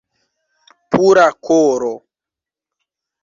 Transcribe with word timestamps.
Pura 0.95 1.25
koro! 1.49 1.93